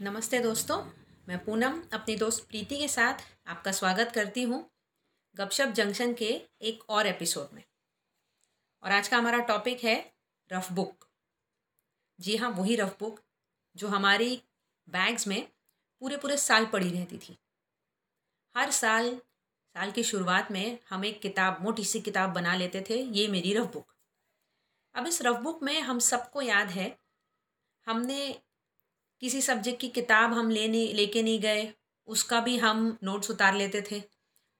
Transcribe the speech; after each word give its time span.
नमस्ते 0.00 0.38
दोस्तों, 0.40 0.76
मैं 1.28 1.38
पूनम 1.44 1.80
अपनी 1.92 2.14
दोस्त 2.16 2.46
प्रीति 2.48 2.76
के 2.76 2.86
साथ 2.88 3.18
आपका 3.46 3.72
स्वागत 3.72 4.10
करती 4.14 4.42
हूँ 4.42 4.58
गपशप 5.36 5.68
जंक्शन 5.68 6.14
के 6.14 6.30
एक 6.62 6.82
और 6.90 7.06
एपिसोड 7.06 7.54
में। 7.54 7.62
और 8.82 8.92
आज 8.92 9.08
का 9.08 9.18
हमारा 9.18 9.38
टॉपिक 9.38 9.84
है 9.84 9.94
रफ 10.50 10.72
बुक 10.72 11.06
जी 12.18 12.36
हाँ 12.36 12.50
वही 12.50 12.76
रफ 12.76 12.96
बुक 13.00 13.20
जो 13.76 13.88
हमारी 13.88 14.42
बैग्स 14.88 15.26
में 15.26 15.46
पूरे 16.02 16.16
पूरे 16.16 16.36
साल 16.36 16.66
पड़ी 16.66 16.90
रहती 16.90 17.18
थी। 17.18 17.38
हर 18.54 18.70
साल 18.70 19.14
साल 19.14 19.92
की 19.92 20.02
शुरुआत 20.02 20.50
में 20.50 20.78
हम 20.90 21.04
एक 21.04 21.20
किताब, 21.22 21.62
मोटी 21.62 21.84
सी 21.84 22.00
किताब 22.00 22.30
बना 22.30 22.56
लेते 22.56 22.84
थे, 22.90 23.00
ये 23.00 23.28
मेरी 23.28 23.54
रफ 23.54 23.72
बुक 23.72 23.94
अब 24.94 25.06
इस 25.06 25.22
रफ 25.22 25.36
बुक 25.36 25.62
में 25.62 25.80
हम 25.80 25.98
सबको 25.98 26.42
याद 26.42 26.70
है, 26.70 26.96
हमने 27.86 28.43
किसी 29.24 29.40
सब्जेक्ट 29.42 29.80
की 29.80 29.88
किताब 29.88 30.32
हम 30.32 30.50
लेने, 30.50 30.86
लेके 30.92 31.22
नहीं 31.22 31.40
गए, 31.40 31.68
उसका 32.08 32.40
भी 32.40 32.56
हम 32.58 32.98
नोट्स 33.04 33.30
उतार 33.30 33.54
लेते 33.56 33.80
थे। 33.82 34.00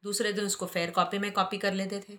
दूसरे 0.02 0.32
दिन 0.32 0.44
उसको 0.44 0.66
फेयर 0.66 0.90
कॉपी 0.90 1.18
में 1.18 1.30
कॉपी 1.32 1.58
कर 1.58 1.74
लेते 1.74 2.00
थे। 2.00 2.18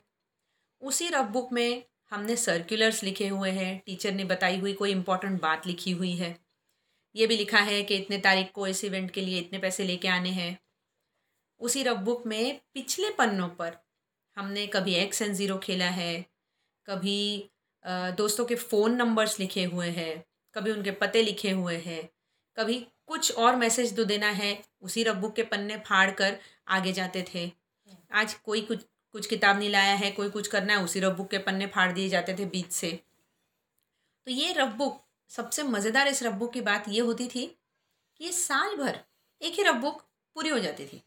उसी 0.81 1.08
रफ 1.09 1.31
बुक 1.31 1.52
में 1.54 1.84
हमने 2.12 2.35
सर्कुलर्स 2.35 3.04
लिखे 3.04 3.27
हुए 3.27 3.52
हैं। 3.52 3.81
टीचर 3.85 4.13
ने 4.13 4.23
बताई 4.26 4.59
हुई 4.59 4.73
कोई 4.73 4.91
इम्पोर्टेंट 4.91 5.41
बात 5.41 5.68
लिखी 5.68 5.91
हुई 5.94 6.12
है। 6.13 6.35
ये 7.16 7.27
भी 7.27 7.38
लिखा 7.38 7.59
है 7.62 7.81
कि 7.84 7.95
इतने 7.95 8.18
तारीख 8.20 8.52
को 8.52 8.68
इस 8.68 8.84
इवेंट 8.84 9.12
के 9.12 9.21
लिए 9.21 9.40
इतने 9.40 9.59
पैसे 9.59 9.84
लेके 9.84 10.07
आने 10.09 10.30
हैं। 10.32 10.57
उसी 11.62 11.84
रफ 11.84 11.98
बुक 12.05 12.26
में 12.27 12.59
पिछले 12.73 13.09
पन्नों 13.09 13.49
पर 13.49 13.77
हमने 14.38 14.68
कभी 14.70 14.96
एक्स 14.96 15.21
एंड 15.21 15.34
ज़ीरो 15.34 15.57
खेला 15.57 15.90
है, 15.91 16.26
कभी 16.88 17.49
दोस्तों 18.18 18.46
के 18.46 18.55
फ़ोन 18.55 18.96
नंबर्स 18.96 19.40
लिखे 19.40 19.63
हुए 19.66 19.90
हैं, 19.91 20.23
कभी 20.55 20.71
उनके 20.71 20.91
पते 20.93 21.23
लिखे 21.23 21.52
हुए 21.52 21.77
हैं 21.77 22.09
कभी 22.58 22.80
कुछ 23.08 23.32
और 23.34 23.55
मैसेज 23.55 23.95
तो 23.95 24.04
देना 24.05 24.30
है, 24.30 24.58
उसी 24.82 25.04
रब्बुक 25.04 25.36
के 25.36 25.44
पन्ने 25.44 25.77
फाड़ 25.77 26.09
कर 26.12 26.38
आगे 26.68 26.91
जाते 26.93 27.26
थे। 27.34 27.52
आज 28.13 28.34
कोई 28.35 28.62
कुछ 28.62 28.85
कुछ 29.16 29.27
किताब 29.27 29.60
नहीं 29.60 29.70
लाया 29.70 29.93
है, 29.93 30.10
कोई 30.12 30.29
कुछ 30.29 30.48
करना 30.48 30.74
है, 30.74 30.84
उसी 30.84 30.99
रब्बुक 30.99 31.29
के 31.32 31.38
पन्ने 31.40 31.68
फाड़ 31.68 31.91
दिए 31.91 32.07
जाते 32.10 32.34
थे 32.34 32.46
बीच 32.46 32.71
से। 32.71 32.91
तो 34.27 34.32
ये 34.32 34.54
रब्बुक 34.54 35.02
सबसे 35.32 35.63
मज़ेदार 35.63 36.07
इस 36.07 36.21
रब्बुक 36.24 36.54
की 36.54 36.62
बात 36.62 36.90
ये 36.90 37.02
होती 37.02 37.27
थी 37.27 37.46
कि 38.20 38.26
ये 38.26 38.32
साल 38.32 38.76
भर 38.76 38.99
एक 39.41 39.54
ही 39.54 39.63
रब्बुक 39.63 40.01
पूरी 40.35 40.49
हो 40.49 40.60
जाती 40.60 40.85
थी। 40.85 41.01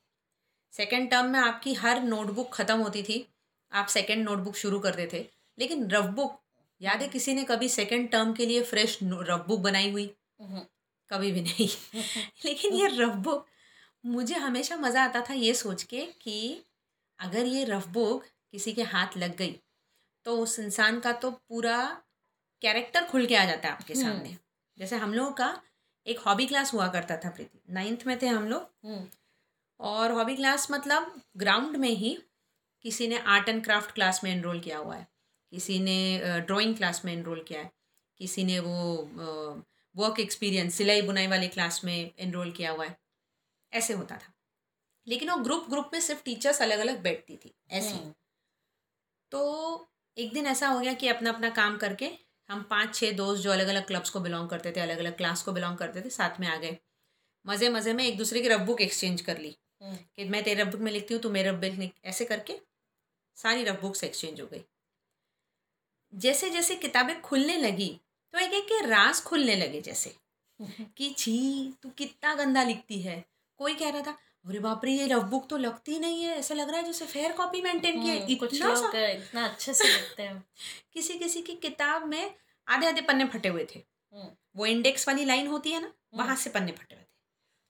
सेकेंड 0.75 1.11
टर्म 1.11 1.27
में 1.27 1.39
आपकी 1.41 1.75
हर 1.75 2.03
नोटबुक 2.03 2.53
ख़त्म 2.55 2.79
होती 2.79 3.03
थी, 3.03 3.27
आप 3.73 3.87
सेकेंड 3.89 4.25
नोटबुक 4.25 4.57
शुरू 4.57 4.81
करते 4.81 5.09
थे। 5.13 5.25
लेकिन 5.59 5.89
रफ 5.91 6.05
बुक 6.15 6.41
याद 6.81 7.03
है 7.03 7.09
किसी 7.09 7.35
ने 7.35 7.45
कभी 7.45 7.69
सेकेंड 7.69 8.11
टर्म 8.11 8.33
के 8.33 8.47
लिए 8.47 8.63
फ्रेश 8.63 8.99
रफ 9.03 9.45
बुक 9.49 9.61
बनाई 9.61 9.91
हुई? 9.91 10.11
कभी 11.11 11.31
भी 11.33 11.41
नहीं 11.41 11.69
लेकिन 12.45 12.75
ये 12.75 12.89
रफ 12.95 13.15
बुक 13.23 13.47
मुझे 14.05 14.35
हमेशा 14.37 14.77
मज़ा 14.77 15.05
आता 15.05 15.21
था 15.21 15.35
ये 15.35 15.55
सोच 15.55 15.83
के 15.85 16.05
कि 16.23 16.65
अगर 17.19 17.47
ये 17.47 17.65
रफ 17.65 17.87
बुक 17.91 18.25
किसी 18.53 18.73
के 18.73 18.83
हाथ 18.87 19.17
लग 19.17 19.37
गई 19.37 19.59
तो 20.27 20.37
उस 20.39 20.59
इंसान 20.59 21.01
का 21.01 21.13
तो 21.15 21.31
पूरा 21.31 21.79
कैरेक्टर 22.63 23.05
खुल 23.05 23.27
के 23.27 23.37
आ 23.37 23.45
जाता 23.45 23.69
है 23.69 23.75
आपके 23.75 23.95
हम्म। 23.95 24.05
सामने 24.05 24.37
जैसे 24.79 24.97
हम 24.97 25.15
लोगों 25.15 25.33
का 25.33 25.51
एक 26.07 26.19
हॉबी 26.19 26.47
क्लास 26.47 26.73
हुआ 26.75 26.87
करता 26.89 27.17
था 27.17 27.31
प्रीति 27.31 27.73
नाइन्थ 27.73 28.07
में 28.07 28.19
थे 28.23 28.27
हम 28.29 28.49
लोग 28.49 28.69
हम्म। 28.85 29.07
और 29.81 30.13
हॉबी 30.13 30.37
क्लास 30.37 30.71
मतलब 30.71 31.15
ग्राउंड 31.37 31.77
में 31.77 31.91
ही 31.91 32.17
किसी 32.85 33.09
ने 33.09 33.19
आर्ट 33.29 33.49
एंड 33.49 33.63
क्राफ्ट 33.65 33.91
क्लास 33.91 34.21
में 34.25 34.33
इनरोल 34.33 34.61
किया 34.61 34.79
हुआ 34.79 34.95
है 34.95 35.07
किसी 35.53 35.79
ने 35.79 35.99
ड्राइंग 36.41 36.77
क्लास 36.77 37.03
में 37.05 37.13
इनरोल 37.13 37.45
किया 37.49 37.61
है 37.61 37.71
किसी 38.21 38.45
ने 38.45 38.59
वो 38.59 39.65
वर्क 39.99 40.21
एक्सपीरियंस 40.21 40.75
सिलाई 40.75 41.03
बुनाई 41.03 41.27
वाली 41.27 41.49
क्लास 41.49 41.81
में 41.85 42.13
इनरोल 42.19 42.51
किया 42.53 42.71
हुआ 42.71 42.85
है। 42.85 42.97
ऐसे 43.73 43.95
होता 43.95 44.17
था। 44.17 44.33
लेकिन 45.07 45.31
वो 45.31 45.37
ग्रुप 45.37 45.67
ग्रुप 45.71 45.91
में 45.93 46.01
सिर्फ़ 46.01 46.23
टीचर्स 46.23 46.63
अलग 46.63 46.79
अलग 46.79 47.03
बैठती 47.03 47.37
थी 47.37 47.55
ऐसी 47.71 47.93
हम्म। 47.93 48.13
तो 49.33 49.91
एक 50.17 50.33
दिन 50.33 50.47
ऐसा 50.47 50.69
हो 50.69 50.81
गया 50.81 50.93
कि 50.93 51.09
अपना 51.09 51.31
अपना 51.31 51.51
काम 51.51 51.77
करके 51.77 52.11
हम 52.49 52.63
पाँच 52.63 52.95
छः 52.95 53.13
दोस्त 53.13 53.43
जो 53.43 53.51
अलग 53.53 53.69
अलग 53.69 53.87
क्लब्स 53.87 54.11
को 54.11 54.21
बिलोंग 54.21 54.49
करते 54.49 54.73
थे 54.73 54.81
अलग 54.81 54.99
अलग 54.99 55.17
क्लास 55.17 55.43
को 55.43 55.53
बिलोंग 55.53 55.77
करते 55.79 56.03
थे 56.03 56.11
साथ 56.11 56.41
में 56.41 56.47
आ 56.49 56.57
गए। 56.57 56.77
मज़े 57.45 57.69
मज़े 57.69 57.93
में 57.93 58.05
एक 58.05 58.17
दूसरे 58.19 58.41
की 58.43 58.49
रफ 58.49 58.61
बुक 58.61 58.81
एक्सचेंज 58.81 59.21
कर 59.21 59.39
ली। 59.39 59.57
हम्म। 59.83 59.97
कि 59.97 60.25
मैं 60.25 60.43
तेरे 60.45 60.63
रफ 60.63 60.69
बुक 60.69 60.81
में 60.81 60.93
लिखती 60.93 61.15
हूँ 61.15 61.23
तो 61.23 61.31
मेरे 61.31 61.51
रफ 61.51 61.57
बुक 61.57 61.91
ऐसे 62.05 62.25
करके 62.25 62.59
सारी 63.37 63.65
रफ 63.65 63.81
बुक्स 63.81 64.05
एक्सचेंज 64.05 64.41
हो 64.41 64.47
गई। 64.47 64.65
जैसे 66.13 66.51
जैसे 66.51 66.75
किताबें 66.77 67.21
खुलने 67.21 67.57
लगी 67.57 67.91
तो 68.33 68.39
एक 68.39 68.53
एक 68.53 68.65
के 68.65 68.87
राज 68.87 69.21
खुलने 69.23 69.57
लगे 69.57 69.81
जैसे 69.81 70.15
कि 70.97 71.15
छी 71.19 71.37
तू 71.83 71.89
कितना 71.89 72.35
गंदा 72.35 72.63
लिखती 72.63 73.01
है। 73.03 73.25
कोई 73.59 73.75
कह 73.75 73.91
रहा 73.91 74.03
था 74.03 74.17
अरे 74.49 74.59
बाप 74.59 74.85
रे 74.85 74.93
ये 74.93 75.07
लव 75.07 75.23
बुक 75.23 75.49
तो 75.49 75.57
लगती 75.57 75.99
नहीं 75.99 76.23
है। 76.23 76.37
ऐसा 76.39 76.55
लग 76.55 76.69
रहा 76.71 76.81
है 76.81 76.85
जैसे 76.85 77.07
फेयर 77.07 77.33
कॉपी 77.33 77.61
मेंटेन 77.63 78.03
किया 78.03 78.15
है 78.15 78.35
कुछ 78.35 78.63
लोग 78.63 78.95
इतना 78.97 79.45
अच्छे 79.45 79.75
से 79.75 79.89
लिखते 79.89 80.23
हैं। 80.23 80.45
किसी 80.93 81.19
किसी 81.19 81.43
की 81.43 81.55
किताब 81.55 82.07
में 82.07 82.35
आधे 82.69 82.87
आधे 82.87 83.01
पन्ने 83.01 83.25
फटे 83.25 83.49
हुए 83.49 83.67
थे। 83.75 83.79
हम्म। 84.13 84.29
वो 84.57 84.67
इंडेक्स 84.67 85.09
वाली 85.09 85.25
लाइन 85.25 85.47
होती 85.47 85.71
है 85.71 85.81
ना 85.81 85.87
हम्म। 85.87 86.23
वहाँ 86.23 86.37
से 86.37 86.51
पन्ने 86.51 86.73
फटे 86.73 86.95
हुए 86.95 87.05
थे। 87.05 87.09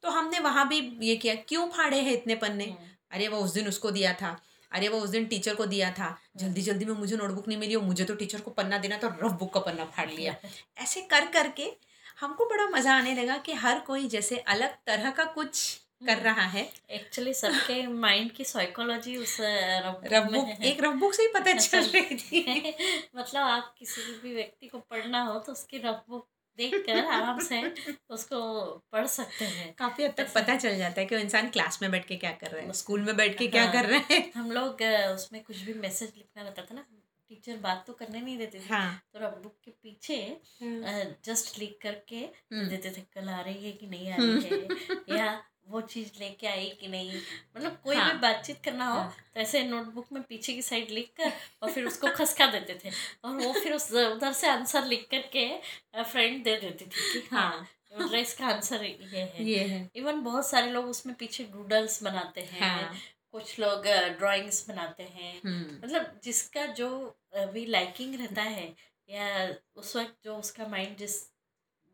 तो 0.02 0.10
हमने 0.10 0.38
वहाँ 0.38 0.68
भी 0.68 0.80
ये 1.02 1.16
किया 1.16 1.34
क्यों 1.34 1.68
फाड़े 1.68 2.00
हैं 2.00 2.12
इतने 2.12 2.34
पन्ने? 2.34 2.64
हम्म। 2.64 2.88
अरे 3.10 3.28
वो 3.28 3.38
उस 3.38 3.54
दिन 3.54 3.68
उसको 3.68 3.90
दिया 3.90 4.12
था। 4.14 4.40
अरे 4.72 4.88
वो 4.88 4.98
उस 5.00 5.10
दिन 5.10 5.26
टीचर 5.26 5.54
को 5.54 5.66
दिया 5.66 5.90
था 5.90 6.16
जल्दी 6.36 6.62
जल्दी 6.62 6.84
में 6.84 6.94
मुझे 6.94 7.16
नोटबुक 7.16 7.48
नहीं 7.48 7.58
मिली 7.58 7.74
और 7.74 7.82
मुझे 7.82 8.04
तो 8.04 8.14
टीचर 8.14 8.40
को 8.40 8.50
पन्ना 8.50 8.78
देना 8.78 8.96
तो 8.96 9.08
रफ 9.08 9.32
बुक 9.32 9.52
का 9.54 9.60
पन्ना 9.60 9.84
फाड़ 9.84 10.10
लिया। 10.10 10.34
ऐसे 10.78 11.00
कर 11.02 11.26
करके 11.26 11.72
हमको 12.20 12.44
बड़ा 12.46 12.66
मज़ा 12.66 12.96
आने 12.96 13.14
लगा 13.14 13.36
कि 13.38 13.52
हर 13.52 13.80
कोई 13.80 14.08
जैसे 14.08 14.36
अलग 14.36 14.76
तरह 14.86 15.10
का 15.10 15.24
कुछ 15.24 15.80
कर 16.06 16.12
हम्म। 16.12 16.22
रहा 16.22 16.42
है। 16.46 16.62
एक्चुअली 16.90 17.34
सबके 17.34 17.86
माइंड 18.02 18.30
की 18.32 18.44
साइकोलॉजी 18.44 19.16
उस 19.16 19.36
रफ 19.40 20.30
बुक 20.32 20.64
एक 20.64 20.82
रफ 20.84 20.94
बुक 20.94 21.14
से 21.14 21.22
ही 21.22 21.28
पता 21.28 21.52
चल 21.58 21.84
रही 21.84 22.16
थी। 22.16 22.74
मतलब 23.16 23.42
आप 23.42 23.74
किसी 23.78 24.02
भी 24.22 24.34
व्यक्ति 24.34 24.66
को 24.66 24.78
पढ़ना 24.78 25.22
हो 25.22 25.38
तो 25.38 25.52
उसकी 25.52 25.78
रफ 25.78 26.04
बुक 26.08 26.28
देख 26.58 26.74
कर 26.86 27.04
आराम 27.16 27.40
से 27.40 27.62
उसको 28.10 28.40
पढ़ 28.92 29.06
सकते 29.06 29.44
हैं 29.46 29.72
काफ़ी 29.78 30.04
हद 30.04 30.14
तक 30.16 30.32
पता 30.34 30.56
चल 30.56 30.76
जाता 30.76 31.00
है 31.00 31.06
कि 31.06 31.16
इंसान 31.18 31.50
क्लास 31.50 31.82
में 31.82 31.90
बैठ 31.90 32.06
के 32.06 32.16
क्या 32.16 32.32
कर 32.40 32.50
रहे 32.50 32.62
हैं 32.62 32.72
स्कूल 32.74 33.02
में 33.02 33.16
बैठ 33.16 33.38
के 33.38 33.46
क्या 33.46 33.64
हाँ, 33.64 33.72
कर 33.72 33.86
रहे 33.86 34.14
हैं 34.14 34.30
हम 34.34 34.50
लोग 34.52 34.82
उसमें 35.14 35.42
कुछ 35.42 35.60
भी 35.60 35.74
मैसेज 35.80 36.12
लिखना 36.16 36.42
रहता 36.42 36.62
था 36.62 36.74
ना 36.74 36.84
टीचर 37.30 37.56
बात 37.56 37.84
तो 37.86 37.92
करने 37.92 38.20
नहीं 38.20 38.36
देते 38.38 38.58
थे 38.58 38.68
हाँ. 38.68 39.00
तो 39.12 39.18
रब 39.18 39.40
बुक 39.42 39.56
के 39.64 39.70
पीछे 39.82 40.14
हाँ. 40.62 41.04
जस्ट 41.24 41.58
लिख 41.58 41.78
करके 41.82 42.16
हम्म। 42.16 42.68
देते 42.68 42.90
थे 42.90 43.00
कल 43.14 43.28
आ 43.28 43.40
रही 43.40 43.64
है 43.64 43.72
कि 43.72 43.86
नहीं 43.86 44.10
आ 44.12 44.16
रही 44.16 44.44
है। 44.44 45.18
या 45.18 45.26
वो 45.68 45.80
चीज़ 45.80 46.10
लेके 46.20 46.46
आई 46.46 46.68
कि 46.80 46.88
नहीं? 46.88 47.20
मतलब 47.56 47.78
कोई 47.84 47.96
हाँ, 47.96 48.12
भी 48.12 48.18
बातचीत 48.18 48.60
करना 48.64 48.86
हो 48.86 48.98
हाँ, 49.00 49.14
तो 49.34 49.40
ऐसे 49.40 49.62
नोटबुक 49.64 50.06
में 50.12 50.22
पीछे 50.22 50.52
की 50.52 50.62
साइड 50.62 50.90
लिख 50.90 51.10
कर 51.16 51.32
और 51.62 51.72
फिर 51.72 51.84
उसको 51.84 52.10
खसका 52.10 52.46
देते 52.46 52.78
थे। 52.84 52.90
और 53.24 53.34
वो 53.34 53.52
फिर 53.52 53.72
उस 53.72 53.92
उधर 53.92 54.32
से 54.32 54.48
आंसर 54.48 54.84
लिख 54.84 55.06
करके 55.10 55.48
फ्रेंड 56.02 56.42
दे 56.44 56.56
देती 56.56 56.84
थी 56.84 57.20
कि 57.20 57.28
हाँ, 57.32 57.50
हाँ। 57.50 57.68
मतलब 58.00 58.14
इसका 58.14 58.46
आंसर 58.46 58.84
ये 58.84 59.20
है। 59.20 59.44
ये 59.44 59.64
है। 59.64 59.88
इवन 59.96 60.20
बहुत 60.22 60.48
सारे 60.50 60.70
लोग 60.70 60.86
उसमें 60.86 61.14
पीछे 61.16 61.44
डूडल्स 61.44 62.02
बनाते 62.02 62.40
हैं। 62.40 62.60
हाँ, 62.60 62.94
कुछ 63.32 63.58
लोग 63.60 63.86
ड्राइंग्स 64.18 64.68
बनाते 64.68 65.02
हैं। 65.02 65.40
हम्म। 65.44 65.78
मतलब 65.84 66.20
जिसका 66.24 66.66
जो 66.66 66.88
भी 67.36 67.64
लाइकिंग 67.66 68.14
रहता 68.14 68.42
है 68.42 68.68
या 69.08 69.54
उस 69.76 69.96
वक्त 69.96 70.14
जो 70.24 70.36
उसका 70.36 70.66
माइंड 70.66 70.96
जिस 70.96 71.20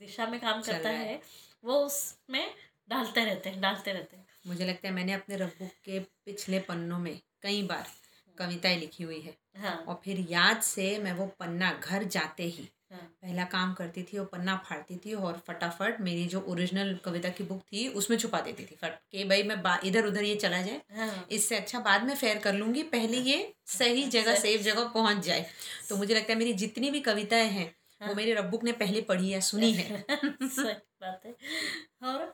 दिशा 0.00 0.26
में 0.26 0.40
काम 0.40 0.62
करता 0.62 0.90
है 0.90 1.20
वो 1.64 1.78
उसमें 1.78 2.54
डालते 2.88 3.24
रहते 3.24 3.50
हैं 3.50 3.60
डालते 3.60 3.92
रहते 3.92 4.16
हैं 4.16 4.26
मुझे 4.46 4.64
लगता 4.64 4.88
है 4.88 4.94
मैंने 4.94 5.12
अपने 5.12 5.36
रफ 5.36 5.56
के 5.84 5.98
पिछले 6.24 6.58
पन्नों 6.58 6.98
में 6.98 7.18
कई 7.42 7.62
बार 7.62 7.86
कविताएँ 8.38 8.78
लिखी 8.78 9.04
हुई 9.04 9.20
है 9.20 9.36
हाँ। 9.56 9.76
और 9.88 10.00
फिर 10.04 10.26
याद 10.30 10.60
से 10.62 10.98
मैं 10.98 11.12
वो 11.12 11.26
पन्ना 11.40 11.72
घर 11.84 12.04
जाते 12.04 12.42
ही 12.42 12.68
हाँ। 12.92 13.00
पहला 13.22 13.44
काम 13.44 13.72
करती 13.74 14.02
थी 14.02 14.18
वो 14.18 14.24
पन्ना 14.24 14.56
फाड़ती 14.68 14.96
थी 14.96 15.14
और 15.14 15.42
फटाफट 15.46 16.00
मेरी 16.00 16.24
जो 16.26 16.40
ओरिजिनल 16.48 16.94
कविता 17.04 17.28
की 17.28 17.44
बुक 17.44 17.60
थी 17.62 17.86
उसमें 17.92 18.16
छुपा 18.18 18.40
देती 18.40 18.64
थी 18.64 18.76
फट 18.82 18.98
के 19.12 19.24
भाई 19.24 19.42
मैं 19.42 19.78
इधर 19.84 20.06
उधर 20.06 20.24
ये 20.24 20.34
चला 20.36 20.60
जाए 20.62 20.80
हाँ। 20.96 21.26
इससे 21.30 21.56
अच्छा 21.56 21.80
बाद 21.80 22.02
में 22.02 22.14
फेयर 22.14 22.38
कर 22.38 22.54
लूँगी 22.54 22.82
पहले 22.82 23.18
ये 23.20 23.54
सही 23.68 24.04
जगह 24.08 24.34
सेफ़ 24.34 24.62
जगह 24.62 24.88
पहुँच 24.88 25.24
जाए 25.24 25.46
तो 25.88 25.96
मुझे 25.96 26.14
लगता 26.14 26.32
है 26.32 26.38
मेरी 26.38 26.52
जितनी 26.54 26.90
भी 26.90 27.00
कविताएँ 27.00 27.48
हैं 27.48 27.74
हाँ। 28.00 28.08
वो 28.08 28.14
मेरे 28.14 28.34
रफ 28.34 28.44
बुक 28.44 28.64
ने 28.64 28.72
पहले 28.72 29.00
पढ़ी 29.00 29.30
है 29.30 29.40
सुनी 29.40 29.72
है 29.72 30.04
सही 30.10 30.74
बात 31.00 31.22
है 31.26 31.34
और 32.02 32.32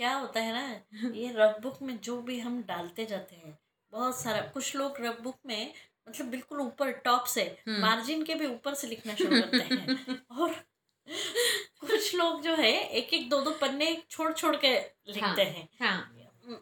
क्या 0.00 0.12
होता 0.14 0.40
है 0.40 0.52
ना 0.52 1.10
ये 1.10 1.32
रफ 1.36 1.56
बुक 1.62 1.78
में 1.82 1.98
जो 2.00 2.20
भी 2.22 2.38
हम 2.40 2.62
डालते 2.62 3.04
जाते 3.06 3.36
हैं 3.36 3.58
बहुत 3.92 4.20
सारा 4.20 4.40
कुछ 4.54 4.74
लोग 4.76 5.00
रफ 5.00 5.20
बुक 5.20 5.38
में 5.46 5.72
मतलब 6.08 6.26
बिल्कुल 6.26 6.60
ऊपर 6.60 6.90
टॉप 7.04 7.24
से 7.26 7.44
मार्जिन 7.68 8.14
हम्म। 8.14 8.26
के 8.26 8.34
भी 8.34 8.46
ऊपर 8.46 8.74
से 8.74 8.86
लिखना 8.86 9.14
शुरू 9.14 9.40
करते 9.40 9.74
हैं 9.74 10.18
और 10.40 10.54
कुछ 11.80 12.14
लोग 12.14 12.42
जो 12.42 12.54
है 12.54 12.72
एक 12.92 13.12
एक 13.14 13.28
दो 13.30 13.40
दो 13.40 13.50
पन्ने 13.60 13.96
छोड़ 14.10 14.32
छोड़ 14.32 14.56
के 14.56 14.72
लिखते 15.08 15.20
हाँ, 15.20 15.34
हैं 15.36 15.68
हाँ। 15.80 16.18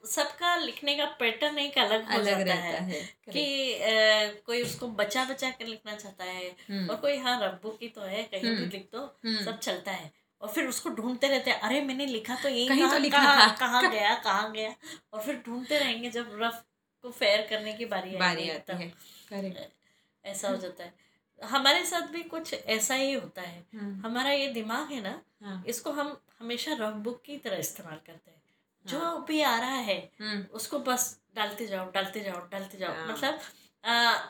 सबका 0.06 0.54
लिखने 0.56 0.94
का 0.94 1.04
पैटर्न 1.20 1.58
एक 1.58 1.78
अलग 1.78 2.10
हो 2.12 2.18
अलग 2.18 2.38
जाता 2.38 2.54
है, 2.54 2.80
है 2.82 3.00
कि 3.32 3.74
आ, 3.74 4.32
कोई 4.46 4.62
उसको 4.62 4.88
बचा 4.94 5.24
बचा 5.24 5.50
कर 5.50 5.66
लिखना 5.66 5.94
चाहता 5.94 6.24
है 6.24 6.48
हम्म। 6.68 6.88
और 6.90 6.96
कोई 6.96 7.16
हाँ 7.18 7.38
रफ 7.42 7.60
बुक 7.62 7.78
ही 7.82 7.88
तो 7.88 8.00
है 8.02 8.22
कहीं 8.24 8.42
भी 8.42 8.48
हम्म। 8.48 8.70
लिख 8.70 8.88
दो 8.92 9.06
सब 9.44 9.58
चलता 9.58 9.92
है 9.92 10.12
और 10.40 10.48
फिर 10.48 10.66
उसको 10.68 10.90
ढूंढते 10.90 11.28
रहते 11.28 11.50
हैं 11.50 11.60
अरे 11.60 11.80
मैंने 11.80 12.06
लिखा 12.06 12.34
तो 12.42 12.48
यही 12.48 12.68
कहीं 12.68 12.88
तो 12.90 12.98
लिखा 12.98 13.18
कहाँ 13.18 13.48
था। 13.48 13.54
कहाँ 13.56 13.90
गया 13.90 14.14
कहाँ 14.14 14.50
गया? 14.52 14.74
और 15.12 15.22
फिर 15.22 15.42
ढूंढते 15.46 15.78
रहेंगे 15.78 16.10
जब 16.10 16.38
रफ 16.42 16.62
को 17.04 17.10
फेयर 17.10 17.46
करने 17.50 17.72
की 17.72 17.84
बारी 17.84 18.16
बारी 18.16 18.48
आती 18.50 18.72
है 18.72 18.88
करेक्ट 19.30 20.26
ऐसा 20.26 20.48
हो 20.48 20.56
जाता 20.56 20.84
है। 20.84 20.92
हमारे 21.40 21.84
साथ 21.84 22.06
भी 22.08 22.22
कुछ 22.24 22.52
ऐसा 22.54 22.94
ही 22.94 23.12
होता 23.12 23.42
है। 23.42 23.64
हम्म, 23.74 24.06
हमारा 24.06 24.30
ये 24.30 24.46
दिमाग 24.52 24.92
है 24.92 25.00
ना 25.02 25.20
हाँ। 25.44 25.62
इसको 25.68 25.90
हम 25.92 26.16
हमेशा 26.40 26.76
रफ 26.80 26.94
बुक 27.04 27.22
की 27.22 27.36
तरह 27.38 27.56
इस्तेमाल 27.56 28.00
करते 28.06 28.30
हैं। 28.30 28.42
जो 28.86 28.98
हाँ। 29.00 29.24
भी 29.28 29.40
आ 29.40 29.58
रहा 29.58 29.76
है 29.88 29.98
हम्म, 30.20 30.42
उसको 30.52 30.78
बस 30.78 31.18
डालते 31.36 31.66
जाओ 31.66 31.90
डालते 31.92 32.20
जाओ 32.20 32.46
डालते 32.52 32.78
जाओ। 32.78 32.94
हाँ। 32.94 33.06
मतलब 33.08 33.40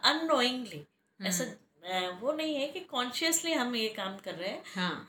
अनोइंगली 0.04 0.84
ऐसा 1.20 1.44
हम्म। 1.44 1.54
वो 1.94 2.32
नहीं 2.32 2.54
है 2.54 2.68
कि 2.68 2.80
कॉन्शियसली 2.80 3.52
हम 3.52 3.76
ये 3.76 3.88
काम 3.88 4.16
कर 4.16 4.34
रहे 4.34 4.48
हैं। 4.48 4.62
हाँ। 4.76 5.06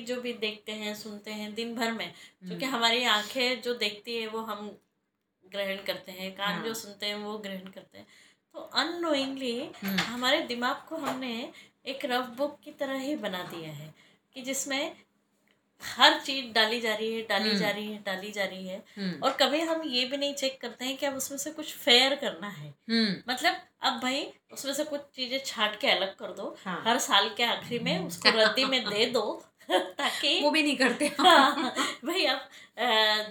जो 0.00 0.20
भी 0.20 0.32
देखते 0.32 0.72
हैं 0.72 0.94
सुनते 0.94 1.30
हैं 1.30 1.54
दिन 1.54 1.74
भर 1.74 1.92
में 1.92 2.12
क्योंकि 2.48 2.64
हम्म, 2.64 2.76
हमारी 2.76 3.04
आँखें 3.04 3.62
जो 3.62 3.74
देखती 3.74 4.16
है 4.16 4.26
वो 4.26 4.38
हम 4.38 4.78
ग्रहण 5.52 5.76
करते 5.76 6.12
हैं 6.12 6.32
कान 6.32 6.54
हाँ। 6.54 6.64
जो 6.64 6.74
सुनते 6.74 7.06
हैं 7.06 7.14
वो 7.14 7.38
ग्रहण 7.38 7.70
करते 7.70 7.98
हैं। 7.98 8.06
तो 8.52 8.58
अननोइंगली 8.60 9.60
हम्म, 9.60 9.98
हमारे 9.98 10.40
दिमाग 10.42 10.76
को 10.88 10.96
हमने 10.96 11.52
एक 11.86 12.04
रफ 12.04 12.24
बुक 12.26 12.60
की 12.60 12.72
तरह 12.72 12.98
ही 12.98 13.16
बना 13.16 13.42
दिया 13.42 13.70
है 13.70 13.94
कि 14.34 14.42
जिसमें 14.42 14.96
हर 15.82 16.20
चीज़ 16.20 16.52
डाली 16.52 16.80
जा 16.80 16.94
रही 16.94 17.14
है 17.14 17.22
डाली 17.22 17.48
हम्म। 17.48 17.58
जा 17.58 17.70
रही 17.70 17.92
है 17.92 18.02
डाली 18.06 18.30
जा 18.30 18.44
रही 18.44 18.68
है। 18.68 18.84
हम्म, 18.98 19.22
और 19.22 19.32
कभी 19.32 19.60
हम 19.60 19.82
ये 19.86 20.04
भी 20.04 20.16
नहीं 20.16 20.34
चेक 20.34 20.60
करते 20.60 20.84
हैं 20.84 20.96
कि 20.96 21.06
अब 21.06 21.14
उसमें 21.14 21.38
से 21.38 21.50
कुछ 21.50 21.74
फेयर 21.74 22.14
करना 22.14 22.48
है। 22.48 22.74
हम्म, 22.90 23.32
मतलब 23.32 23.56
अब 23.82 24.00
भाई 24.02 24.32
उसमें 24.52 24.72
से 24.72 24.84
कुछ 24.84 25.00
चीज़ें 25.00 25.42
छाट 25.46 25.80
के 25.80 25.88
अलग 25.88 26.16
कर 26.16 26.26
दो। 26.26 26.56
हाँ। 26.64 26.82
हर 26.86 26.98
साल 26.98 27.30
के 27.36 27.42
आखिरी 27.42 27.84
में 27.84 28.06
उसको 28.06 28.28
रद्दी 28.28 28.64
में 28.64 28.84
दे 28.84 29.06
दो। 29.06 29.44
ताकि 29.98 30.40
वो 30.42 30.50
भी 30.50 30.62
नहीं 30.62 30.76
करते 30.76 31.06
हाँ, 31.20 31.74
भाई 32.04 32.24
अब 32.24 32.48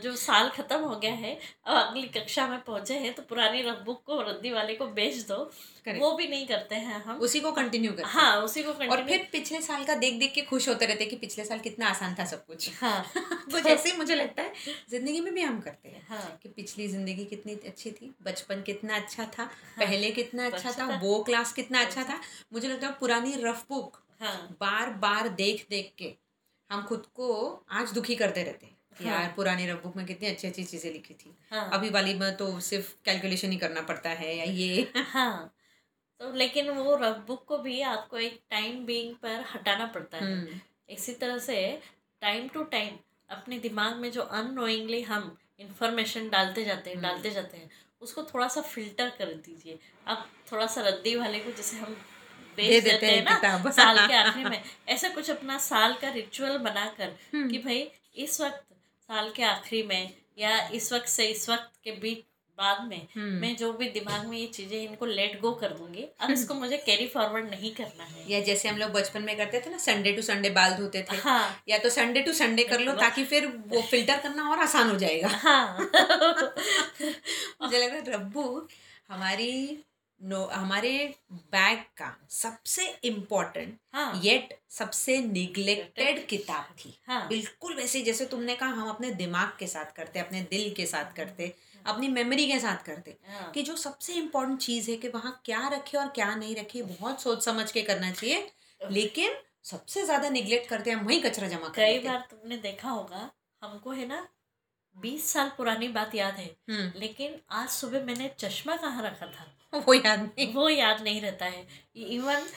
जो 0.03 0.15
साल 0.15 0.49
खत्म 0.49 0.79
हो 0.79 0.95
गया 0.95 1.13
है 1.13 1.33
अब 1.65 1.75
अगली 1.75 2.07
कक्षा 2.09 2.47
में 2.47 2.59
पहुँचे 2.61 2.93
हैं 2.93 3.13
तो 3.13 3.21
पुरानी 3.21 3.61
रफ 3.61 3.81
बुक 3.85 4.01
को 4.05 4.21
रद्दी 4.21 4.51
वाले 4.51 4.75
को 4.75 4.85
बेच 4.87 5.17
दो। 5.27 5.35
Correct. 5.35 5.99
वो 6.01 6.11
भी 6.11 6.27
नहीं 6.27 6.47
करते 6.47 6.75
हैं 6.75 7.03
हम। 7.03 7.17
उसी 7.17 7.39
को 7.39 7.51
कंटिन्यू 7.51 7.91
करते 7.91 8.03
हैं। 8.03 8.09
हाँ 8.11 8.41
उसी 8.41 8.63
को 8.63 8.71
और 8.71 9.03
फिर 9.07 9.27
पिछले 9.31 9.61
साल 9.61 9.83
का 9.83 9.95
देख 9.95 10.19
देख 10.19 10.33
के 10.33 10.41
खुश 10.41 10.67
होते 10.69 10.85
रहते 10.85 11.05
कि 11.05 11.15
पिछले 11.15 11.45
साल 11.45 11.59
कितना 11.59 11.87
आसान 11.87 12.15
था 12.19 12.25
सब 12.25 12.45
कुछ। 12.45 12.69
हाँ। 12.81 13.05
कुछ 13.15 13.63
जैसे 13.63 13.89
ही 13.89 13.97
मुझे 13.97 14.15
लगता 14.15 14.41
है 14.41 14.53
ज़िंदगी 14.89 15.19
में 15.21 15.33
भी 15.33 15.41
हम 15.41 15.59
करते 15.59 15.89
हैं 15.89 16.05
हाँ। 16.09 16.39
कि 16.43 16.49
पिछली 16.49 16.87
ज़िंदगी 16.87 17.25
कितनी 17.25 17.53
अच्छी 17.67 17.91
थी 17.91 18.13
बचपन 18.23 18.61
कितना 18.61 18.95
अच्छा 18.95 19.25
था 19.39 19.45
पहले 19.79 20.11
कितना 20.11 20.45
अच्छा 20.45 20.71
था 20.71 20.87
था। 20.87 20.99
वो 21.03 21.23
क्लास 21.23 21.53
कितना 21.53 21.81
अच्छा 21.81 22.03
था। 22.03 22.19
मुझे 22.53 22.67
लगता 22.67 22.87
है 22.87 22.93
पुरानी 22.99 23.33
रफ 23.39 23.65
बुक 23.69 24.01
हाँ। 24.21 24.35
बार 24.61 24.89
बार 24.99 25.27
देख 25.29 25.65
देख 25.69 25.93
के 25.97 26.13
हम 26.71 26.83
खुद 26.83 27.05
को 27.15 27.27
आज 27.71 27.91
दुखी 27.91 28.15
करते 28.15 28.43
रहते 28.43 28.65
हैं 28.65 28.75
कि 28.97 29.03
हाँ। 29.03 29.21
यार 29.21 29.33
पुरानी 29.35 29.67
रफ 29.67 29.83
बुक 29.83 29.95
में 29.97 30.05
कितनी 30.05 30.27
अच्छी 30.27 30.47
अच्छी 30.47 30.63
चीज़ें 30.63 30.91
लिखी 30.93 31.13
थी। 31.13 31.33
हाँ। 31.51 31.69
अभी 31.73 31.89
वाली 31.89 32.13
में 32.13 32.35
तो 32.37 32.59
सिर्फ़ 32.59 32.93
कैलकुलेशन 33.05 33.51
ही 33.51 33.57
करना 33.57 33.81
पड़ता 33.81 34.09
है 34.09 34.35
या 34.37 34.43
ये। 34.43 34.91
हाँ। 34.97 35.53
तो 36.19 36.31
लेकिन 36.33 36.69
वो 36.69 36.95
रफ 36.95 37.23
बुक 37.27 37.43
को 37.45 37.57
भी 37.57 37.81
आपको 37.81 38.17
एक 38.17 38.39
टाइम 38.49 38.85
बीइंग 38.85 39.15
पर 39.15 39.43
हटाना 39.53 39.85
पड़ता 39.85 40.17
है। 40.17 40.33
हम्म, 40.33 40.59
इसी 40.89 41.13
तरह 41.13 41.37
से 41.37 41.57
टाइम 42.21 42.47
टू 42.47 42.63
टाइम 42.63 42.97
अपने 43.29 43.59
दिमाग 43.59 43.95
में 43.95 44.11
जो 44.11 44.21
अनोइंगली 44.21 45.01
हम 45.01 45.35
इंफॉर्मेशन 45.59 46.29
डालते 46.29 46.63
जाते 46.65 46.89
हैं 46.89 46.97
हम्म। 46.97 47.07
डालते 47.07 47.29
जाते 47.31 47.57
हैं 47.57 47.69
उसको 48.01 48.23
थोड़ा 48.23 48.47
सा 48.47 48.61
फ़िल्टर 48.61 49.09
कर 49.09 49.25
दीजिए। 49.25 49.79
अब 50.07 50.25
थोड़ा 50.51 50.65
सा 50.67 50.81
रद्दी 50.81 51.15
वाले 51.15 51.39
को 51.39 51.51
जैसे 51.51 51.77
हम 51.77 51.95
बेच 52.57 52.83
देते 52.83 52.91
देते 52.91 53.05
हैं 53.05 53.23
ना। 53.23 53.71
साल 53.71 54.07
के 54.07 54.13
आखिरी 54.13 54.49
में। 54.49 54.61
ऐसा 54.89 55.09
कुछ 55.09 55.29
अपना 55.31 55.57
साल 55.57 55.93
का 55.93 56.09
रिचुअल 56.09 56.57
बनाकर 56.57 57.15
हम्म। 57.33 57.49
कि 57.49 57.57
भाई 57.57 57.91
इस 58.15 58.41
वक्त 58.41 58.63
साल 59.09 59.31
के 59.35 59.43
आखिरी 59.43 59.83
में 59.83 60.13
या 60.39 60.67
इस 60.67 60.93
वक्त 60.93 61.07
से 61.07 61.25
इस 61.25 61.49
वक्त 61.49 61.71
के 61.83 61.91
बीच 61.91 62.23
बाद 62.57 62.87
में 62.87 63.07
हम्म। 63.15 63.35
मैं 63.35 63.55
जो 63.55 63.73
भी 63.73 63.89
दिमाग 63.89 64.25
में 64.25 64.37
ये 64.37 64.45
चीज़ें 64.47 64.77
इनको 64.83 65.05
लेट 65.05 65.39
गो 65.41 65.51
कर 65.51 65.69
दूँगी। 65.69 66.05
अब 66.19 66.31
इसको 66.31 66.53
मुझे 66.53 66.77
कैरी 66.77 67.07
फॉरवर्ड 67.07 67.49
नहीं 67.49 67.73
करना 67.75 68.03
है। 68.03 68.31
या 68.31 68.39
जैसे 68.39 68.69
हम 68.69 68.77
लोग 68.77 68.91
बचपन 68.91 69.21
में 69.21 69.37
करते 69.37 69.61
थे 69.61 69.69
ना 69.69 69.77
संडे 69.77 70.11
टू 70.11 70.21
संडे 70.21 70.49
बाल 70.49 70.73
धोते 70.73 71.01
थे। 71.01 71.15
हाँ। 71.15 71.63
या 71.69 71.77
तो 71.77 71.89
संडे 71.89 72.21
टू 72.21 72.33
संडे 72.33 72.63
कर 72.63 72.79
लो 72.79 72.93
ताकि 72.93 73.25
फिर 73.25 73.47
वो 73.67 73.81
फ़िल्टर 73.81 74.17
करना 74.17 74.49
और 74.49 74.59
आसान 74.59 74.89
हो 74.89 74.95
जाएगा। 74.95 75.27
हाँ। 75.27 75.77
मुझे 77.61 77.77
लग 77.77 77.89
रहा 77.89 77.95
है 77.95 78.11
रब्बू 78.13 78.67
हमारी 79.09 79.83
नो 80.25 80.43
हमारे 80.45 80.91
बैग 81.31 81.79
का 81.97 82.11
सबसे 82.31 82.85
इम्पोर्टेंट 83.03 83.77
हाँ। 83.93 84.21
येट 84.23 84.53
सबसे 84.69 85.17
निग्लेक्टेड 85.19 86.25
किताब 86.27 86.73
थी। 86.75 86.93
हाँ। 87.07 87.27
बिल्कुल 87.29 87.75
वैसे 87.75 88.01
जैसे 88.01 88.25
तुमने 88.25 88.55
कहा 88.55 88.69
हम 88.71 88.89
अपने 88.89 89.11
दिमाग 89.13 89.51
के 89.59 89.67
साथ 89.67 89.91
करते 89.95 90.19
अपने 90.19 90.41
दिल 90.41 90.73
के 90.73 90.85
साथ 90.85 91.15
करते 91.15 91.53
अपनी 91.85 92.07
मेमोरी 92.07 92.47
के 92.47 92.59
साथ 92.59 92.83
करते 92.85 93.17
हाँ। 93.29 93.51
कि 93.51 93.61
जो 93.61 93.75
सबसे 93.75 94.13
इम्पोर्टेंट 94.13 94.59
चीज़ 94.59 94.89
है 94.91 94.97
कि 94.97 95.07
वहाँ 95.07 95.41
क्या 95.45 95.67
रखे 95.67 95.97
और 95.97 96.07
क्या 96.09 96.33
नहीं 96.35 96.55
रखे 96.55 96.81
बहुत 96.83 97.21
सोच 97.21 97.43
समझ 97.45 97.71
के 97.71 97.81
करना 97.81 98.11
चाहिए। 98.11 98.47
लेकिन 98.81 99.35
सबसे 99.63 100.03
ज़्यादा 100.05 100.29
निग्लेक्ट 100.29 100.69
करते 100.69 100.89
हैं 100.89 100.97
हम 100.97 101.05
वही 101.05 101.19
कचरा 101.19 101.47
जमा 101.47 101.67
कर 101.69 101.73
कई 101.75 101.99
बार 101.99 102.27
तुमने 102.31 102.57
देखा 102.57 102.89
होगा 102.89 103.29
हमको 103.61 103.91
है 103.91 104.07
ना 104.07 104.27
बीस 104.95 105.31
साल 105.33 105.49
पुरानी 105.57 105.87
बात 105.87 106.15
याद 106.15 106.33
है। 106.33 106.55
हम्म। 106.69 106.99
लेकिन 106.99 107.35
आज 107.51 107.69
सुबह 107.69 108.05
मैंने 108.05 108.31
चश्मा 108.39 108.75
कहाँ 108.75 109.03
रखा 109.03 109.25
था? 109.25 109.51
वो 109.87 109.93
याद 109.93 110.19
नहीं। 110.21 110.53
वो 110.53 110.69
याद 110.69 111.01
नहीं 111.01 111.21
रहता 111.21 111.45
है। 111.45 111.67
इवन 111.95 112.47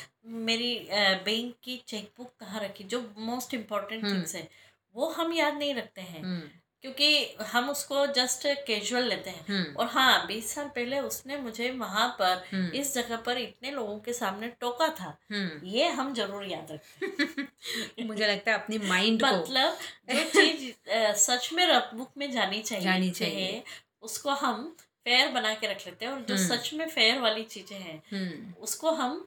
मेरी 0.46 0.88
बैंक 1.24 1.54
की 1.64 1.76
चेकबुक 1.88 2.32
कहाँ 2.40 2.60
रखी 2.60 2.84
जो 2.84 3.00
मोस्ट 3.18 3.54
इम्पोर्टेंट। 3.54 4.04
थिंग्स 4.04 4.34
है 4.34 4.48
वो 4.94 5.08
हम 5.10 5.32
याद 5.32 5.54
नहीं 5.54 5.74
रखते 5.74 6.00
हैं। 6.00 6.22
हम्म। 6.22 6.48
क्योंकि 6.82 7.36
हम 7.42 7.70
उसको 7.70 8.06
जस्ट 8.06 8.46
कैजुअल 8.66 9.04
लेते 9.04 9.30
हैं। 9.30 9.44
हम्म। 9.48 9.76
और 9.76 9.86
हाँ 9.86 10.26
बीस 10.26 10.54
साल 10.54 10.68
पहले 10.68 10.98
उसने 11.00 11.36
मुझे 11.36 11.70
वहाँ 11.70 12.08
पर 12.20 12.70
इस 12.74 12.94
जगह 12.94 13.16
पर 13.16 13.38
इतने 13.38 13.70
लोगों 13.70 13.98
के 13.98 14.12
सामने 14.12 14.48
टोका 14.60 14.88
था। 15.00 15.16
ये 15.64 15.88
हम 15.88 16.14
ज़रूर 16.14 16.44
याद 16.46 16.72
रखते 16.72 18.04
मुझे 18.04 18.26
लगता 18.26 18.50
है 18.52 18.58
अपनी 18.58 18.78
माइंड 18.78 19.22
मतलब 19.22 19.78
जो 20.10 20.24
चीज़ 20.24 20.72
सच 21.18 21.52
में 21.52 21.66
रफ 21.66 21.90
बुक 21.94 22.12
में 22.18 22.30
जानी 22.32 22.62
चाहिए 22.62 22.84
जानी 22.84 23.10
चाहिए। 23.12 23.62
उसको 24.02 24.30
हम 24.42 24.76
फेयर 25.06 25.30
बना 25.32 25.54
के 25.54 25.66
रख 25.66 25.86
लेते 25.86 26.04
हैं 26.04 26.12
और 26.12 26.20
जो 26.20 26.34
हम्म। 26.34 26.48
सच 26.48 26.72
में 26.74 26.88
फेयर 26.88 27.18
वाली 27.20 27.44
चीज़ें 27.46 27.78
हैं 27.78 28.02
हम्म। 28.10 28.52
उसको 28.62 28.90
हम 28.92 29.20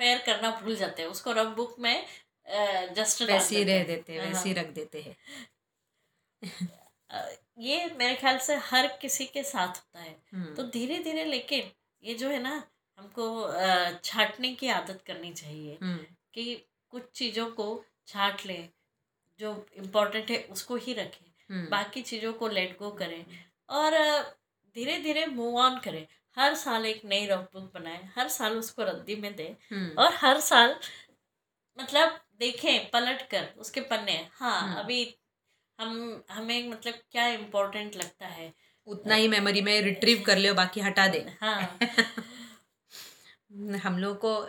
फेयर 0.00 0.18
करना 0.26 0.50
भूल 0.60 0.76
जाते 0.76 1.02
हैं। 1.02 1.08
उसको 1.10 1.32
रफ 1.32 1.54
बुक 1.56 1.78
में 1.78 2.06
जस्ट 2.96 3.22
वैसे 3.22 3.56
ही 3.56 3.64
रह 3.64 3.84
देते 3.84 4.12
हैं 4.12 4.20
वैसे 4.22 4.48
ही 4.48 4.54
रख 4.54 4.66
देते 4.72 5.02
हैं। 5.02 5.16
ये 7.60 7.84
मेरे 7.98 8.14
ख्याल 8.14 8.38
से 8.38 8.54
हर 8.64 8.86
किसी 9.02 9.24
के 9.26 9.42
साथ 9.44 9.68
होता 9.68 10.00
है। 10.00 10.16
हम्म, 10.32 10.54
तो 10.54 10.62
धीरे 10.70 10.98
धीरे 10.98 11.24
लेकिन 11.24 11.70
ये 12.02 12.14
जो 12.14 12.28
है 12.28 12.40
ना 12.42 12.62
हमको 12.98 13.26
छांटने 14.04 14.54
की 14.54 14.68
आदत 14.70 15.02
करनी 15.06 15.32
चाहिए 15.32 15.78
कि 16.34 16.54
कुछ 16.92 17.10
चीज़ों 17.14 17.46
को 17.52 17.66
छाट 18.08 18.44
लें 18.46 18.68
जो 19.40 19.54
इम्पोर्टेंट 19.76 20.30
है 20.30 20.38
उसको 20.52 20.76
ही 20.76 20.94
रखें। 20.94 21.24
बाकी 21.50 22.02
चीज़ों 22.02 22.32
को 22.32 22.48
लेट 22.48 22.78
गो 22.78 22.90
करें 22.90 23.24
और 23.68 23.92
धीरे 24.76 24.98
धीरे 24.98 25.26
मूव 25.26 25.58
ऑन 25.58 25.78
करें। 25.78 26.06
हर 26.36 26.54
साल 26.54 26.86
एक 26.86 27.04
नई 27.04 27.26
रफ 27.26 27.48
बुक 27.52 27.72
बनाए 27.74 28.08
हर 28.16 28.28
साल 28.28 28.56
उसको 28.58 28.82
रद्दी 28.82 29.16
में 29.16 29.36
दें 29.36 29.50
हम्म, 29.72 29.90
और 29.98 30.14
हर 30.14 30.40
साल 30.40 30.76
मतलब 31.80 32.20
देखें 32.38 32.90
पलट 32.90 33.22
कर 33.30 33.54
उसके 33.58 33.80
पन्ने। 33.80 34.28
हाँ 34.32 34.60
हम्म। 34.62 34.74
अभी 34.74 35.18
हम 35.80 36.24
हमें 36.30 36.68
मतलब 36.68 36.94
क्या 37.10 37.26
इम्पोर्टेंट 37.28 37.96
लगता 37.96 38.26
है। 38.26 38.52
उतना 38.86 39.14
ही 39.14 39.28
मेमोरी 39.28 39.62
में 39.62 39.80
रिट्रीव 39.82 40.22
कर 40.26 40.38
ले 40.38 40.52
बाकी 40.52 40.80
हटा 40.80 41.06
दे। 41.08 41.26
हाँ। 41.40 41.78
हम 43.84 43.98
लोग 43.98 44.18
को 44.24 44.44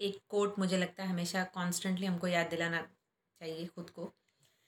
एक 0.00 0.18
कोट 0.28 0.58
मुझे 0.58 0.76
लगता 0.76 1.02
है 1.02 1.08
हमेशा 1.08 1.44
कॉन्स्टेंटली 1.44 2.06
हमको 2.06 2.26
याद 2.26 2.46
दिलाना 2.46 2.80
चाहिए 3.40 3.66
खुद 3.66 3.90
को 3.90 4.04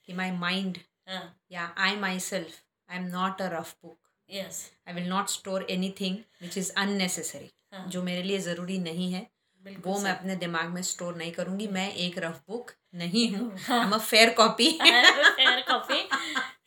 कि 0.04 0.12
माई 0.12 0.30
माइंड 0.30 0.78
हाँ 1.08 1.22
या 1.52 1.72
I 1.78 1.96
myself 2.20 2.60
I 2.88 2.96
am 2.96 3.04
not 3.08 3.42
a 3.42 3.48
rough 3.52 3.74
book 3.82 3.98
yes 4.28 4.70
I 4.88 4.94
will 4.94 5.08
not 5.08 5.28
store 5.28 5.66
anything 6.00 6.16
which 6.42 6.58
is 6.58 6.72
unnecessary 6.76 7.50
हाँ 7.72 7.86
जो 7.88 8.02
मेरे 8.02 8.22
लिए 8.22 8.38
ज़रूरी 8.38 8.78
नहीं 8.78 9.12
है। 9.12 9.26
बिल्कुल 9.62 9.92
वो 9.92 9.98
मैं 10.00 10.10
अपने 10.10 10.34
दिमाग 10.36 10.68
में 10.70 10.82
स्टोर 10.82 11.16
नहीं 11.16 11.32
करूँगी। 11.32 11.66
मैं 11.68 11.92
एक 11.92 12.18
रफ 12.18 12.42
बुक 12.48 12.70
नहीं 12.94 13.28
हूँ। 13.34 13.56
हाँ। 13.68 13.78
I 13.78 13.86
am 13.86 13.92
a 13.92 13.98
fair 13.98 14.30
copy 14.34 14.68
I 14.80 14.90
am 14.90 15.18
a 15.20 15.30
fair 15.36 15.62
copy. 15.70 15.98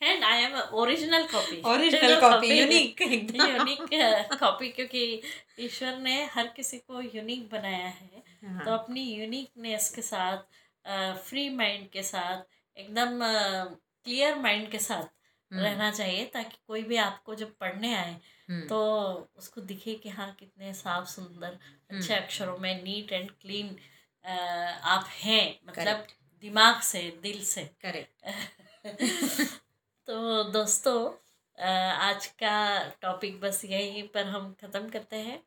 And 0.02 0.24
I 0.24 0.36
am 0.36 0.54
a 0.54 0.64
original 0.82 1.26
copy. 1.28 1.60
Original 1.66 2.20
copy 2.20 2.48
unique 2.58 3.02
एकदम 3.02 3.46
यूनिक 3.46 4.38
कॉपी 4.40 4.68
क्योंकि 4.68 5.04
ईश्वर 5.60 5.98
ने 5.98 6.22
हर 6.34 6.46
किसी 6.56 6.78
को 6.78 7.00
यूनिक 7.00 7.48
बनाया 7.50 7.86
है। 7.88 8.22
हाँ, 8.42 8.64
तो 8.64 8.70
अपनी 8.70 9.02
यूनिकनेस 9.14 9.88
के 9.94 10.02
साथ 10.02 11.16
फ्री 11.24 11.48
माइंड 11.56 11.88
के 11.90 12.02
साथ 12.02 12.44
एकदम 12.76 13.22
क्लियर 14.04 14.34
माइंड 14.38 14.70
के 14.70 14.78
साथ 14.78 15.02
हम्म, 15.02 15.62
रहना 15.62 15.90
चाहिए 15.90 16.24
ताकि 16.26 16.56
कोई 16.66 16.82
भी 16.82 16.96
आपको 16.96 17.34
जब 17.34 17.56
पढ़ने 17.56 17.94
आए 17.94 18.12
हम्म, 18.48 18.66
तो 18.68 18.78
उसको 19.36 19.60
दिखे 19.60 19.94
कि 19.94 20.08
हाँ 20.08 20.32
कितने 20.34 20.72
साफ़ 20.74 21.08
सुंदर 21.08 21.58
अच्छे 21.90 22.14
अक्षरों 22.14 22.58
में 22.58 22.82
नीट 22.84 23.12
एंड 23.12 23.30
क्लीन 23.30 23.76
आप 24.84 25.06
हैं 25.24 25.60
मतलब 25.66 25.96
Correct. 25.96 26.14
दिमाग 26.42 26.80
से 26.80 27.00
दिल 27.22 27.42
से। 27.44 27.64
करेक्ट। 27.80 28.24
तो 30.08 30.44
दोस्तों 30.44 30.98
आज 31.58 32.26
का 32.26 32.54
टॉपिक 33.02 33.40
बस 33.40 33.64
यहीं 33.64 34.08
पर 34.08 34.26
हम 34.26 34.52
ख़त्म 34.60 34.88
करते 34.88 35.16
हैं। 35.16 35.42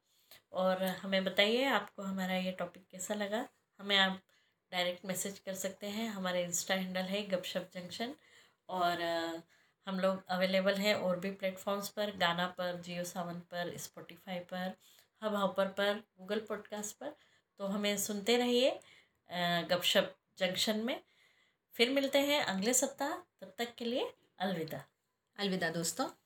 और 0.51 0.83
हमें 0.83 1.23
बताइए 1.23 1.63
आपको 1.65 2.03
हमारा 2.03 2.35
ये 2.35 2.51
टॉपिक 2.51 2.87
कैसा 2.91 3.13
लगा? 3.13 3.45
हमें 3.79 3.97
आप 3.97 4.21
डायरेक्ट 4.71 5.05
मैसेज 5.05 5.39
कर 5.39 5.53
सकते 5.53 5.87
हैं। 5.87 6.07
हमारे 6.09 6.43
इंस्टा 6.43 6.75
हैंडल 6.75 7.01
है 7.01 7.21
गपशप 7.27 7.69
जंक्शन। 7.73 8.15
और 8.69 9.01
हम 9.87 9.99
लोग 9.99 10.25
अवेलेबल 10.27 10.75
हैं 10.75 10.95
और 10.95 11.19
भी 11.19 11.31
प्लेटफॉर्म्स 11.31 11.89
पर, 11.89 12.17
गाना 12.17 12.47
पर, 12.47 12.81
जियो 12.81 13.03
सावन 13.03 13.39
पर, 13.39 13.77
स्पॉटिफाई 13.77 14.39
पर 14.39 14.73
हब 15.23 15.35
हॉपर 15.35 15.67
पर, 15.67 15.93
गूगल 16.19 16.39
पॉडकास्ट 16.39 16.97
पर। 16.97 17.13
तो 17.57 17.67
हमें 17.67 17.97
सुनते 17.97 18.37
रहिए 18.37 18.79
गपशप 19.69 20.15
जंक्शन 20.37 20.79
में। 20.79 21.03
फिर 21.73 21.89
मिलते 21.89 22.19
हैं 22.19 22.43
अगले 22.43 22.73
सप्ताह। 22.73 23.15
तब 23.15 23.55
तक 23.57 23.75
के 23.75 23.85
लिए 23.85 24.13
अलविदा। 24.39 24.85
अलविदा 25.37 25.69
दोस्तों। 25.69 26.24